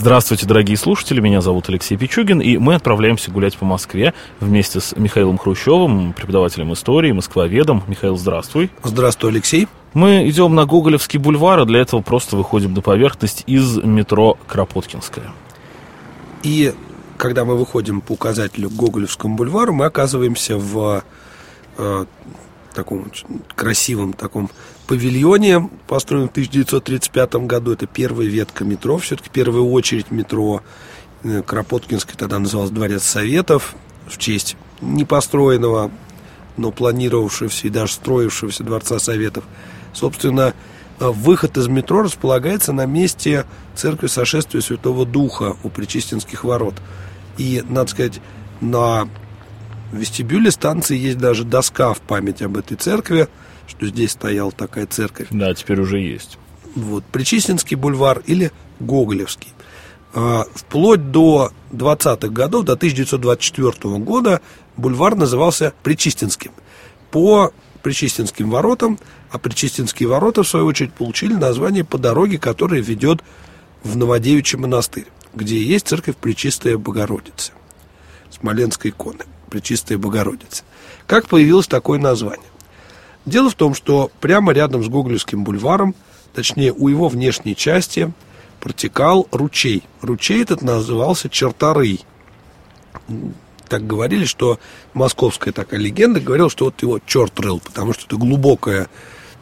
[0.00, 4.96] Здравствуйте, дорогие слушатели, меня зовут Алексей Пичугин, и мы отправляемся гулять по Москве вместе с
[4.96, 7.82] Михаилом Хрущевым, преподавателем истории, москвоведом.
[7.86, 8.70] Михаил, здравствуй.
[8.82, 9.68] Здравствуй, Алексей.
[9.92, 15.32] Мы идем на Гоголевский бульвар, а для этого просто выходим на поверхность из метро Кропоткинская.
[16.44, 16.72] И
[17.18, 21.04] когда мы выходим по указателю к Гоголевскому бульвару, мы оказываемся в
[21.76, 22.06] э,
[22.74, 23.10] таком
[23.54, 24.50] красивом таком
[24.86, 27.72] павильоне, построенном в 1935 году.
[27.72, 30.62] Это первая ветка метро, все-таки первая очередь метро.
[31.22, 33.74] Э, Кропоткинской тогда называлась Дворец Советов
[34.06, 35.90] в честь непостроенного,
[36.56, 39.44] но планировавшегося и даже строившегося Дворца Советов–
[39.92, 40.54] Собственно,
[40.98, 46.74] э, выход из метро располагается на месте церкви сошествия Святого Духа у Причистинских ворот.
[47.38, 48.20] И, надо сказать,
[48.60, 49.08] на
[49.92, 53.28] вестибюле станции есть даже доска в память об этой церкви,
[53.66, 55.28] что здесь стояла такая церковь.
[55.30, 56.38] Да, теперь уже есть.
[56.74, 59.52] Вот, Причистинский бульвар или Гоголевский.
[60.12, 64.40] А, вплоть до 20-х годов, до 1924 года,
[64.76, 66.52] бульвар назывался Причистинским.
[67.10, 67.52] По
[67.82, 68.98] Причистинским воротам,
[69.30, 73.22] а Причистинские ворота, в свою очередь, получили название по дороге, которая ведет
[73.82, 77.52] в Новодевичий монастырь, где есть церковь Пречистая Богородица,
[78.30, 80.62] Смоленской иконы, Пречистая Богородица.
[81.06, 82.46] Как появилось такое название?
[83.26, 85.94] Дело в том, что прямо рядом с Гоголевским бульваром,
[86.32, 88.12] точнее, у его внешней части,
[88.60, 89.82] протекал ручей.
[90.00, 92.00] Ручей этот назывался Черторый
[93.68, 94.58] так говорили, что
[94.94, 98.88] московская такая легенда говорила, что вот его черт рыл, потому что это глубокая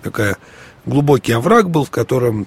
[0.02, 0.36] такая
[0.84, 2.46] глубокий овраг был, в котором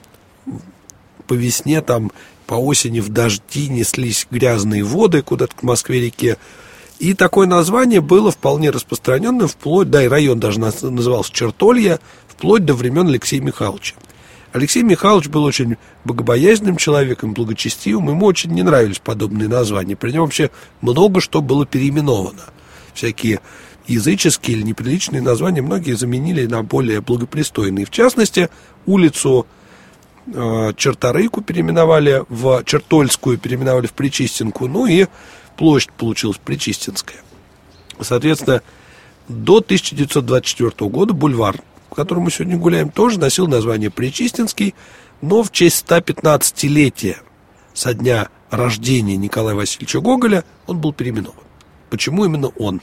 [1.28, 2.12] по весне там
[2.46, 6.38] по осени в дожди неслись грязные воды куда-то к Москве-реке.
[7.02, 12.76] И такое название было вполне распространенным, вплоть, да, и район даже назывался Чертолья, вплоть до
[12.76, 13.96] времен Алексея Михайловича.
[14.54, 19.96] Алексей Михайлович был очень богобоязненным человеком, благочестивым, ему очень не нравились подобные названия.
[19.96, 20.52] При нем вообще
[20.82, 22.44] много что было переименовано.
[22.94, 23.40] Всякие
[23.88, 27.88] языческие или неприличные названия многие заменили на более благопристойные.
[27.88, 28.50] В частности,
[28.86, 29.48] улицу
[30.78, 35.08] Черторыйку переименовали в Чертольскую, переименовали в Причистинку, ну и
[35.58, 37.20] площадь получилась Причистинская.
[38.00, 38.62] Соответственно,
[39.28, 41.58] до 1924 года бульвар
[41.92, 44.74] по которому мы сегодня гуляем, тоже носил название Причистинский,
[45.20, 47.18] но в честь 115-летия
[47.74, 51.36] со дня рождения Николая Васильевича Гоголя он был переименован.
[51.90, 52.80] Почему именно он?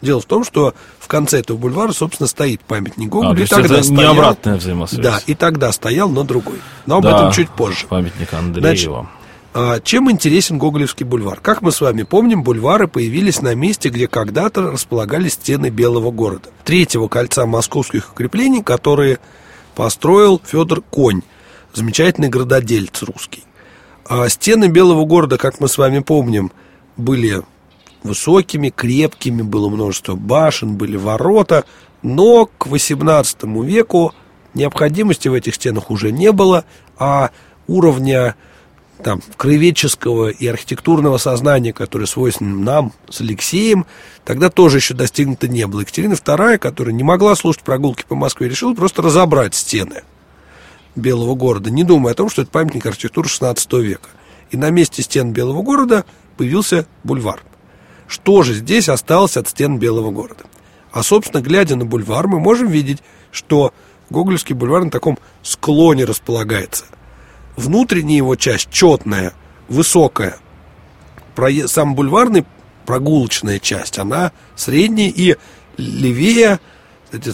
[0.00, 3.40] Дело в том, что в конце этого бульвара, собственно, стоит памятник Гоголю.
[3.40, 5.00] А, и тогда это стоял, не обратная взаимосвязь.
[5.00, 6.60] Да, и тогда стоял, но другой.
[6.86, 7.86] Но об да, этом чуть позже.
[7.88, 8.60] Памятник Андреева.
[8.60, 8.90] Значит,
[9.54, 11.40] а, чем интересен Гоголевский бульвар?
[11.40, 16.50] Как мы с вами помним, бульвары появились на месте, где когда-то располагались стены Белого города.
[16.64, 19.18] Третьего кольца московских укреплений, которые
[19.74, 21.22] построил Федор Конь,
[21.74, 23.44] замечательный градодельц русский.
[24.06, 26.52] А стены Белого города, как мы с вами помним,
[26.96, 27.42] были
[28.02, 31.64] высокими, крепкими, было множество башен, были ворота,
[32.02, 34.14] но к XVIII веку
[34.54, 36.64] необходимости в этих стенах уже не было,
[36.98, 37.30] а
[37.66, 38.36] уровня
[39.02, 43.86] там, краеведческого и архитектурного сознания, которое свойственно нам с Алексеем,
[44.24, 45.80] тогда тоже еще достигнуто не было.
[45.80, 50.02] Екатерина II, которая не могла слушать прогулки по Москве, решила просто разобрать стены
[50.96, 54.08] Белого города, не думая о том, что это памятник архитектуры XVI века.
[54.50, 56.04] И на месте стен Белого города
[56.36, 57.42] появился бульвар.
[58.08, 60.44] Что же здесь осталось от стен Белого города?
[60.90, 63.72] А, собственно, глядя на бульвар, мы можем видеть, что
[64.10, 66.84] Гоголевский бульвар на таком склоне располагается–
[67.58, 69.34] внутренняя его часть четная,
[69.68, 70.38] высокая.
[71.66, 72.44] Сам бульварный
[72.86, 75.36] прогулочная часть, она средняя и
[75.76, 76.58] левее,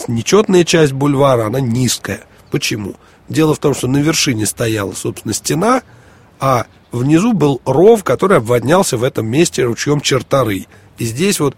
[0.09, 2.25] нечетная часть бульвара, она низкая.
[2.51, 2.97] Почему?
[3.29, 5.83] Дело в том, что на вершине стояла, собственно, стена,
[6.41, 6.67] а
[6.99, 10.67] внизу был ров, который обводнялся в этом месте ручьем Черторы.
[10.99, 11.57] И здесь вот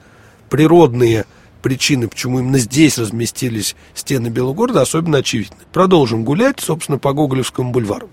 [0.50, 1.26] природные
[1.62, 5.58] причины, почему именно здесь разместились стены Белого города, особенно очевидны.
[5.72, 8.08] Продолжим гулять, собственно, по Гоголевскому бульвару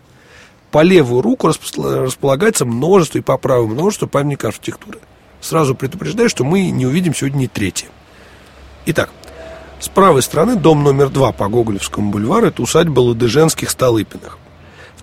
[0.74, 4.98] по левую руку располагается множество и по правую множество памятников архитектуры.
[5.40, 7.90] Сразу предупреждаю, что мы не увидим сегодня и третье.
[8.88, 9.12] Итак,
[9.80, 14.40] с правой стороны дом номер два по Гоголевскому бульвару– это усадьба Ладыженских Столыпиных.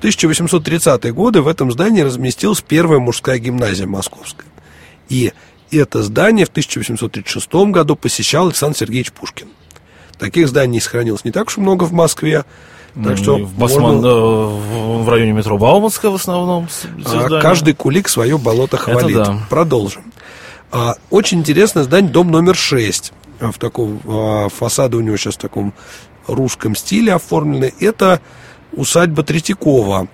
[0.00, 4.46] В 1830-е годы в этом здании разместилась первая мужская гимназия московская.
[5.10, 5.32] И
[5.70, 9.48] это здание в 1836 году посещал Александр Сергеевич Пушкин.
[10.18, 12.46] Таких зданий сохранилось не так уж много в Москве.
[13.04, 14.14] Так что в, Басман, можно...
[14.14, 16.68] в районе метро Бауманская в основном.
[17.04, 19.16] А каждый кулик свое болото хвалит.
[19.16, 19.38] да.
[19.50, 20.12] Продолжим.
[20.72, 23.12] А, очень интересное здание, дом номер 6.
[23.40, 25.74] В таком а, фасаде у него сейчас в таком
[26.26, 27.72] русском стиле оформлены.
[27.80, 28.20] Это
[28.72, 30.08] усадьба Третьякова,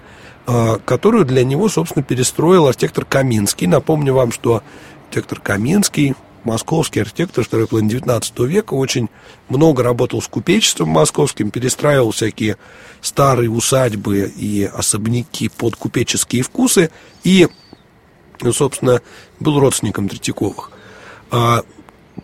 [0.46, 3.66] а, которую для него, собственно, перестроил архитектор Каминский.
[3.66, 4.62] Напомню вам, что
[5.08, 6.14] архитектор Каминский
[6.46, 9.08] московский архитектор второй половины 19 века, очень
[9.48, 12.56] много работал с купечеством московским, перестраивал всякие
[13.02, 16.90] старые усадьбы и особняки под купеческие вкусы
[17.24, 17.48] и,
[18.52, 19.02] собственно,
[19.40, 20.70] был родственником Третьяковых.
[21.30, 21.62] А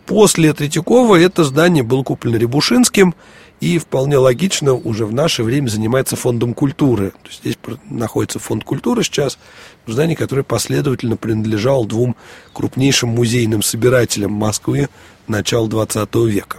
[0.07, 3.15] после Третьякова это здание было куплено Рябушинским,
[3.63, 7.11] и вполне логично уже в наше время занимается фондом культуры.
[7.11, 7.57] То есть здесь
[7.89, 9.39] находится фонд культуры сейчас,
[9.87, 12.17] здание, которое последовательно принадлежало двум
[12.53, 14.89] крупнейшим музейным собирателям Москвы
[15.29, 16.59] начала 20 века.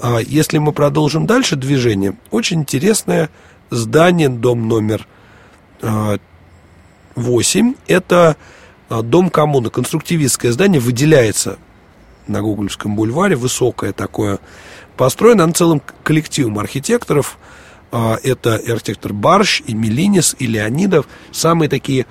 [0.00, 3.30] А если мы продолжим дальше движение, очень интересное
[3.70, 5.06] здание, дом номер
[5.80, 8.36] 8, а, это
[8.88, 11.60] а, дом коммуны, конструктивистское здание, выделяется
[12.26, 14.40] на Гоголевском бульваре, высокое такое
[15.00, 17.38] Построен он целым коллективом архитекторов.
[17.90, 21.06] А, это архитектор Барш, и Мелинис, и Леонидов.
[21.32, 22.04] Самые такие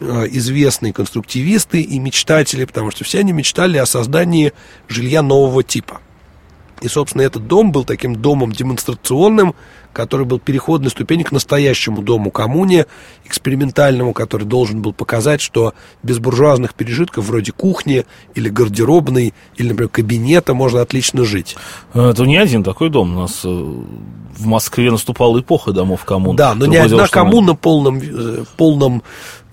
[0.00, 4.54] а, известные конструктивисты и мечтатели, потому что все они мечтали о создании
[4.88, 6.00] жилья нового типа.
[6.80, 9.54] И, собственно, этот дом был таким домом демонстрационным,
[9.92, 12.86] который был переходной ступенью к настоящему дому коммуне,
[13.24, 18.04] экспериментальному, который должен был показать, что без буржуазных пережитков вроде кухни
[18.34, 21.56] или гардеробной, или, например, кабинета можно отлично жить.
[21.94, 23.16] Это не один такой дом.
[23.16, 26.36] У нас э, в Москве наступала эпоха домов коммун.
[26.36, 29.02] Да, но ни одна коммуна в полном, э, полном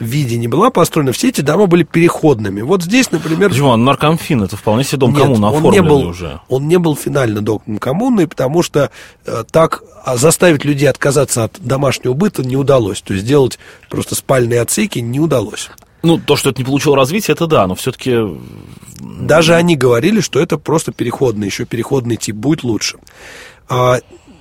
[0.03, 2.61] виде не была построена, все эти дома были переходными.
[2.61, 3.51] Вот здесь, например...
[3.51, 6.39] Диван, наркомфин, это вполне себе дом Нет, коммуны он не был, уже.
[6.49, 8.91] Он не был финально домом коммуны, потому что
[9.25, 13.01] э, так а заставить людей отказаться от домашнего быта не удалось.
[13.01, 13.59] То есть сделать
[13.89, 15.69] просто спальные отсеки не удалось.
[16.03, 18.15] Ну, то, что это не получило развития, это да, но все-таки...
[18.99, 22.99] Даже они говорили, что это просто переходный, еще переходный тип, будет лучше.
[23.67, 23.99] А,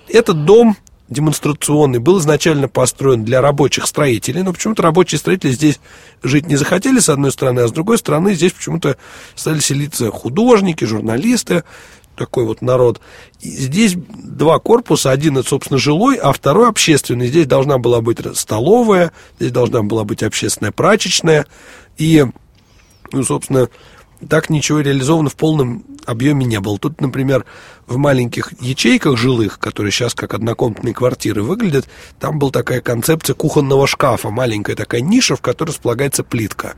[0.09, 0.77] этот дом
[1.09, 5.81] демонстрационный был изначально построен для рабочих строителей, но почему-то рабочие строители здесь
[6.23, 8.97] жить не захотели, с одной стороны, а с другой стороны здесь почему-то
[9.35, 11.63] стали селиться художники, журналисты,
[12.17, 13.01] такой вот народ.
[13.41, 17.29] И здесь два корпуса, один собственно, жилой, а второй общественный.
[17.29, 21.47] Здесь должна была быть столовая, здесь должна была быть общественная прачечная,
[21.99, 22.25] и,
[23.13, 23.69] ну, собственно,
[24.29, 26.79] так ничего реализовано в полном объеме не было.
[26.79, 27.45] Тут, например,
[27.87, 31.87] в маленьких ячейках жилых, которые сейчас как однокомнатные квартиры выглядят,
[32.19, 36.75] там была такая концепция кухонного шкафа, маленькая такая ниша, в которой располагается плитка.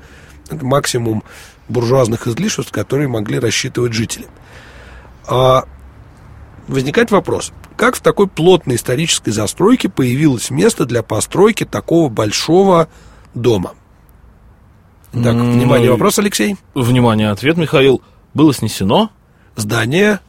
[0.50, 1.22] Это максимум
[1.68, 4.26] буржуазных излишеств, которые могли рассчитывать жители.
[5.26, 5.64] А
[6.66, 12.88] возникает вопрос, как в такой плотной исторической застройке появилось место для постройки такого большого
[13.34, 13.74] дома?
[15.12, 16.56] Так, внимание, вопрос, Алексей.
[16.74, 18.02] Внимание, ответ, Михаил.
[18.34, 19.10] Было снесено?
[19.56, 20.20] Здание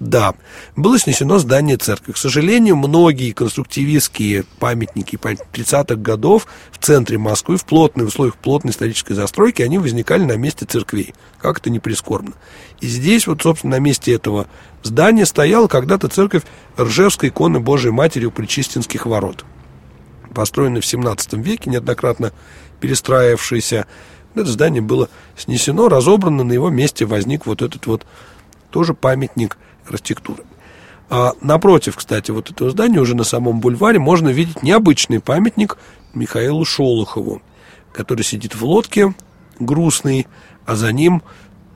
[0.00, 0.34] да,
[0.74, 2.12] было снесено здание церкви.
[2.12, 8.72] К сожалению, многие конструктивистские памятники 30-х годов в центре Москвы, в плотной, в условиях плотной
[8.72, 11.14] исторической застройки, они возникали на месте церквей.
[11.40, 12.32] Как это не прискорбно.
[12.80, 14.48] И здесь вот, собственно, на месте этого
[14.82, 16.42] здания стояла когда-то церковь
[16.78, 19.44] Ржевской иконы Божией Матери у Причистинских ворот.
[20.34, 22.32] Построенная в 17 веке, неоднократно
[22.80, 23.86] перестраивавшаяся.
[24.34, 28.04] Это здание было снесено, разобрано, на его месте возник вот этот вот
[28.70, 29.56] тоже памятник
[29.88, 30.42] архитектуры.
[31.08, 35.78] А напротив, кстати, вот этого здания, уже на самом бульваре, можно видеть необычный памятник
[36.14, 37.40] Михаилу Шолохову,
[37.92, 39.14] который сидит в лодке,
[39.60, 40.26] грустный,
[40.66, 41.22] а за ним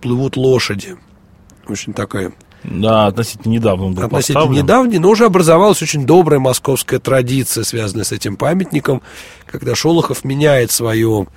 [0.01, 0.97] плывут лошади.
[1.69, 2.33] Очень такая
[2.65, 4.63] да, относительно недавно он был Относительно поставлен.
[4.63, 9.03] недавний, но уже образовалась очень добрая московская традиция, связанная с этим памятником,
[9.47, 11.29] когда Шолохов меняет свою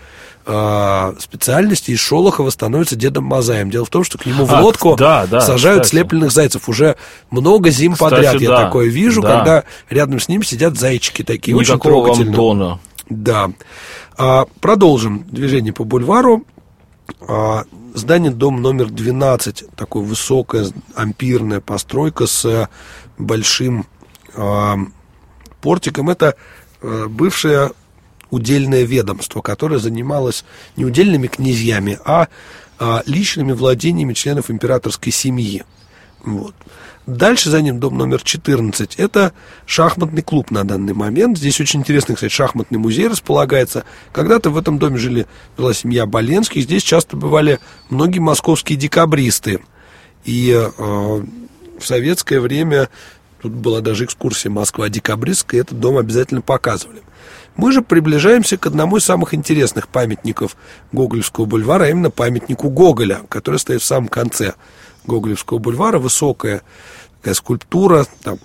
[0.45, 3.69] э, специальность, и Шолохова становится Дедом Мазаем.
[3.69, 6.01] Дело в том, что к нему в лодку а, да, да, сажают кстати.
[6.01, 6.67] слепленных зайцев.
[6.67, 6.95] Уже
[7.29, 9.37] много зим кстати, подряд да, я такое вижу, да.
[9.37, 12.29] когда рядом с ним сидят зайчики такие, Никакого очень трогательные.
[12.29, 12.79] Антона.
[13.09, 13.51] Да.
[14.17, 16.45] А, продолжим движение по бульвару.
[17.22, 22.70] А, здание дом номер 12, такой высокая ампирная постройка с
[23.18, 23.86] большим
[24.36, 24.77] а,
[25.62, 26.10] портиком.
[26.10, 26.36] Это
[26.82, 27.72] а, бывшее
[28.30, 32.27] удельное ведомство, которое занималось не удельными князьями, а,
[32.80, 35.63] а личными владениями членов императорской семьи.
[36.23, 36.53] Вот.
[37.07, 38.95] Дальше за ним дом номер 14.
[38.95, 39.33] Это
[39.65, 41.37] шахматный клуб на данный момент.
[41.37, 43.85] Здесь очень интересный, кстати, шахматный музей располагается.
[44.11, 45.25] Когда-то в этом доме жили,
[45.57, 46.63] была семья Боленских.
[46.63, 47.59] Здесь часто бывали
[47.89, 49.61] многие московские декабристы.
[50.25, 52.89] И э, в советское время
[53.41, 57.01] тут была даже экскурсия Москва-Декабристская, и этот дом обязательно показывали.
[57.55, 60.55] Мы же приближаемся к одному из самых интересных памятников
[60.91, 64.53] Гоголевского бульвара, а именно памятнику Гоголя, который стоит в самом конце
[65.05, 66.00] Гоголевского бульвара.
[66.00, 66.62] Высокая
[67.22, 68.39] такая скульптура, там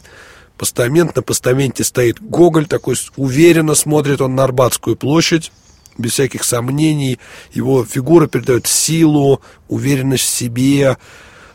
[0.59, 5.51] постамент, на постаменте стоит Гоголь, такой уверенно смотрит он на Арбатскую площадь,
[5.99, 7.19] без всяких сомнений.
[7.53, 10.99] Его фигура передает силу, уверенность в себе,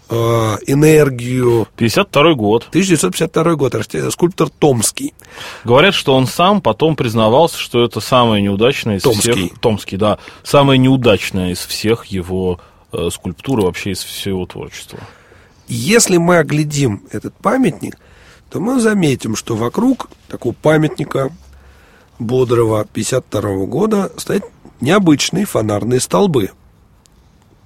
[0.10, 1.68] э, энергию.
[1.78, 2.68] 52 год.
[2.70, 3.76] 1952 год,
[4.12, 5.14] скульптор Томский.
[5.64, 9.32] Говорят, что он сам потом признавался, что это самое неудачное из Томский.
[9.32, 9.60] всех...
[9.60, 10.18] Томский, да.
[10.44, 12.60] Самое неудачное из всех его
[12.92, 15.00] э, скульптур и вообще из всего творчества.
[15.68, 17.98] Если мы оглядим этот памятник,
[18.50, 21.32] то мы заметим, что вокруг такого памятника
[22.20, 24.44] бодрого 52 года стоят
[24.82, 26.52] необычные фонарные столбы.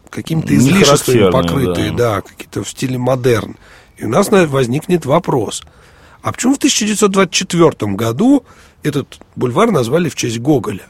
[0.10, 3.58] Какими-то излишествами покрытые, да, да какие-то в стиле модерн.
[3.98, 5.64] И у нас возникнет вопрос,
[6.22, 8.46] а почему в 1924 году
[8.84, 10.88] этот бульвар назвали в честь Гоголя?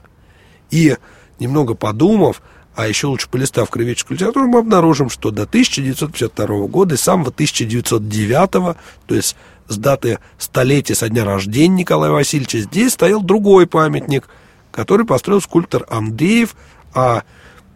[0.71, 0.95] И,
[1.39, 2.41] немного подумав,
[2.75, 8.51] а еще лучше полистав кривеческую литературу, мы обнаружим, что до 1952 года и самого 1909,
[8.51, 8.75] то
[9.09, 9.35] есть
[9.67, 14.27] с даты столетия со дня рождения Николая Васильевича, здесь стоял другой памятник,
[14.71, 16.55] который построил скульптор Андреев,
[16.93, 17.23] а,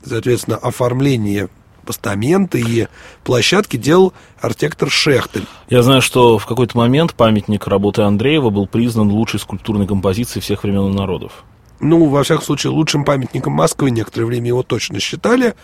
[0.06, 1.50] соответственно, оформление
[1.86, 2.88] постамента и
[3.24, 5.48] площадки делал архитектор Шехтель.
[5.70, 10.63] Я знаю, что в какой-то момент памятник работы Андреева был признан лучшей скульптурной композицией всех
[10.63, 11.44] времен и народов.
[11.80, 15.56] Ну, во всяком случае, лучшим памятником Москвы некоторое время его точно считали,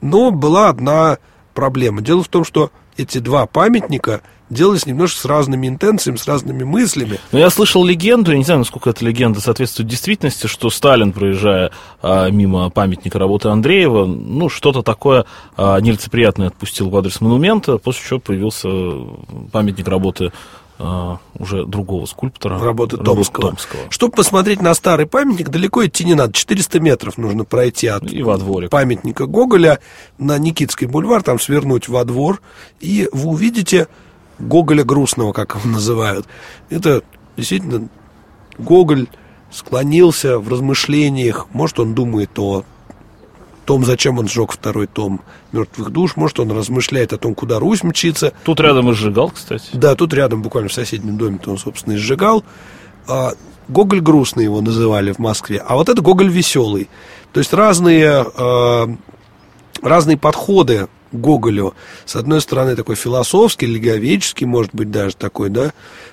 [0.00, 1.18] но была одна
[1.54, 2.02] проблема.
[2.02, 7.18] Дело в том, что эти два памятника делались немножко с разными интенциями, с разными мыслями.
[7.32, 11.70] Но я слышал легенду, я не знаю, насколько эта легенда соответствует действительности, что Сталин, проезжая
[12.02, 15.24] а, мимо памятника работы Андреева, ну, что-то такое
[15.56, 18.68] а, нелицеприятное отпустил в адрес монумента, после чего появился
[19.50, 20.32] памятник работы
[20.86, 22.58] а, уже другого скульптора.
[22.58, 23.50] Работы Томского.
[23.50, 23.80] Томского.
[23.88, 26.34] Чтобы посмотреть на старый памятник, далеко идти не надо.
[26.34, 28.70] 400 метров нужно пройти от и во дворик.
[28.70, 29.78] памятника Гоголя
[30.18, 32.42] на Никитский бульвар, там свернуть во двор,
[32.80, 33.88] и вы увидите
[34.38, 36.26] Гоголя грустного, как его называют.
[36.68, 37.02] Это
[37.36, 37.88] действительно
[38.58, 39.08] Гоголь
[39.50, 41.46] склонился в размышлениях.
[41.52, 42.64] Может, он думает о
[43.64, 45.20] том, зачем он сжег второй том
[45.52, 46.16] «Мертвых душ».
[46.16, 48.32] Может, он размышляет о том, куда Русь мчится.
[48.44, 49.70] Тут рядом и сжигал, кстати.
[49.72, 52.44] Да, тут рядом, буквально в соседнем доме он, собственно, и сжигал.
[53.06, 53.32] А,
[53.68, 56.88] Гоголь грустный его называли в Москве, а вот это Гоголь веселый.
[57.32, 58.86] То есть разные, э,
[59.82, 61.74] разные подходы Гоголю.
[62.04, 65.72] С одной стороны, такой философский, лиговеческий, может быть, даже такой, да,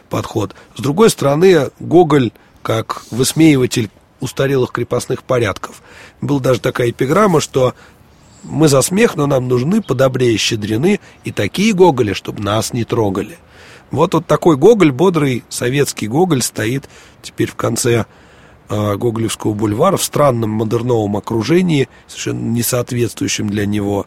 [0.09, 0.55] подход.
[0.75, 2.31] С другой стороны, Гоголь
[2.61, 3.89] как высмеиватель
[4.21, 5.81] устарелых крепостных порядков.
[6.21, 7.73] Была даже такая эпиграмма, что
[8.43, 13.37] мы за смех, но нам нужны подобрее щедрены и такие Гоголи, чтобы нас не трогали.
[13.91, 16.87] Вот вот такой Гоголь, бодрый советский Гоголь, стоит
[17.21, 18.05] теперь в конце
[18.69, 24.05] э, Гоголевского бульвара в странном модерновом окружении, совершенно не соответствующем для него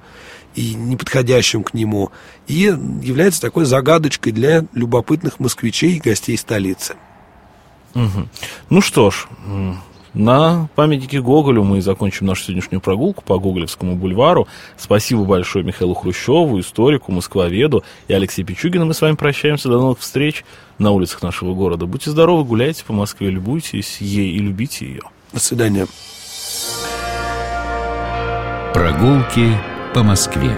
[0.54, 2.10] и неподходящим к нему,
[2.46, 6.96] и является такой загадочкой для любопытных москвичей и гостей столицы.
[7.94, 8.28] Угу.
[8.70, 9.26] Ну что ж,
[10.14, 14.46] на памятнике Гоголю мы закончим нашу сегодняшнюю прогулку по Гоголевскому бульвару.
[14.76, 18.86] Спасибо большое Михаилу Хрущеву, историку, москвоведу и Алексею Пичугину.
[18.86, 19.68] Мы с вами прощаемся.
[19.68, 20.44] До новых встреч
[20.78, 21.86] на улицах нашего города.
[21.86, 25.02] Будьте здоровы, гуляйте по Москве, любуйтесь ей и любите ее.
[25.32, 25.86] До свидания.
[28.72, 29.56] Прогулки
[29.94, 30.56] по Москве.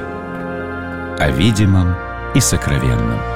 [1.19, 1.95] О видимом
[2.35, 3.36] и сокровенном.